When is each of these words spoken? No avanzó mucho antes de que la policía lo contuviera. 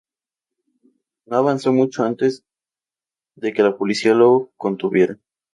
No 1.27 1.37
avanzó 1.37 1.71
mucho 1.73 2.03
antes 2.03 2.43
de 3.35 3.53
que 3.53 3.61
la 3.61 3.77
policía 3.77 4.15
lo 4.15 4.49
contuviera. 4.57 5.19